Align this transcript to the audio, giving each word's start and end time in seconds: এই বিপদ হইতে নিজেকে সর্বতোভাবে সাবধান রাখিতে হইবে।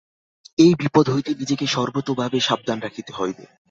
এই 0.59 0.71
বিপদ 0.75 1.05
হইতে 1.09 1.31
নিজেকে 1.39 1.65
সর্বতোভাবে 1.67 2.37
সাবধান 2.39 2.77
রাখিতে 2.79 3.11
হইবে। 3.13 3.43